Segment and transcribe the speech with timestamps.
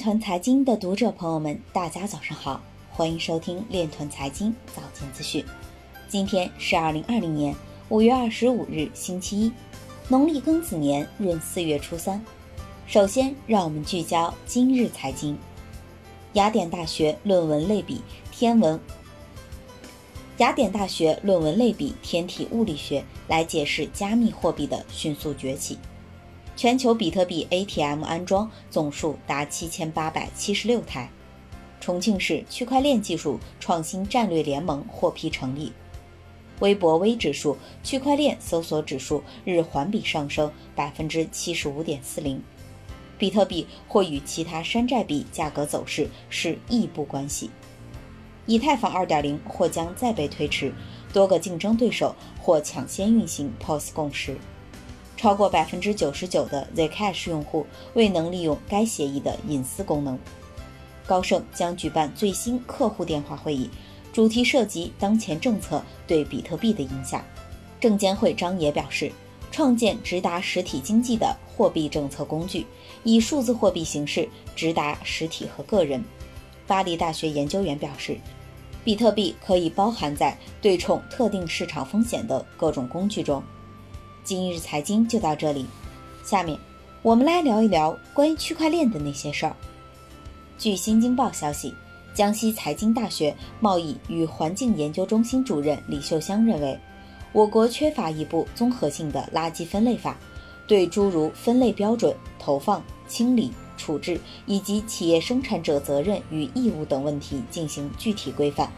[0.00, 2.58] 团财经的读者朋友们，大家早上好，
[2.90, 5.44] 欢迎收听链团财经早间资讯。
[6.08, 7.54] 今天是二零二零年
[7.90, 9.52] 五月二十五日，星期一，
[10.08, 12.24] 农历庚子年闰四月初三。
[12.86, 15.36] 首先，让我们聚焦今日财经。
[16.32, 18.00] 雅典大学论文类比
[18.32, 18.80] 天文，
[20.38, 25.76] 雅典大学论文类比天体物理学来解释加密货币的迅速崛起。
[26.56, 31.10] 全球比特币 ATM 安装总数达七千八百七十六台。
[31.80, 35.72] 重庆市区块链技术创新战略联盟获批成立。
[36.58, 42.42] 微博微指数区块链搜索指数日环比上升百分之七十五点四零。
[43.16, 47.50] 比特币或与其他山寨币价格走势是异步关系。
[48.44, 50.72] 以太坊2.0或将再被推迟，
[51.12, 54.36] 多个竞争对手或抢先运行 POS 共识。
[55.20, 60.18] 超过百分之九十九的 Zcash 用户未能利用该协议的隐私功能。
[61.06, 63.68] 高盛将举办最新客户电话会议，
[64.14, 67.22] 主题涉及当前政策对比特币的影响。
[67.78, 69.12] 证监会张也表示，
[69.50, 72.64] 创建直达实体经济的货币政策工具，
[73.04, 76.02] 以数字货币形式直达实体和个人。
[76.66, 78.16] 巴黎大学研究员表示，
[78.82, 83.42] 比特币可以包含在对冲特定市场风险的各种工具中。
[84.22, 85.66] 今日财经就到这里，
[86.22, 86.58] 下面
[87.02, 89.56] 我们来聊一聊关于区块链的那些事儿。
[90.58, 91.74] 据新京报消息，
[92.14, 96.78] 江西财经大学贸易与环境研究中心主任李秀香认为，
[97.32, 100.16] 我国缺乏一部综合性的垃圾分类法，
[100.66, 108.70] 对诸如分类标准、投放、清理、处置以及企业生产者责任与义务等问题进行具体规范。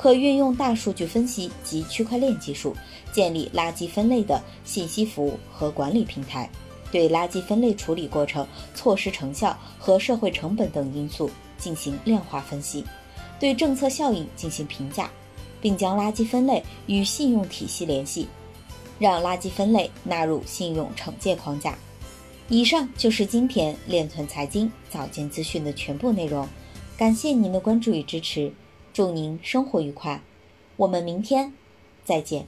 [0.00, 2.74] 可运用大数据分析及区块链技术，
[3.12, 6.48] 建立垃圾分类的信息服务和管理平台，
[6.90, 12.82] 对垃圾分类处理过程、措施成效和社会成本等因素进行量化分析，
[13.38, 15.10] 对政策效应进行评价，
[15.60, 18.26] 并将垃圾分类与信用体系联系，
[18.98, 21.76] 让垃圾分类纳入信用惩戒框架。
[22.48, 26.48] 以上就是今天链团财经早间资讯的全部内容，
[26.96, 28.50] 感谢您的关注与支持。
[28.92, 30.20] 祝您生活愉快，
[30.76, 31.52] 我们明天
[32.04, 32.46] 再见。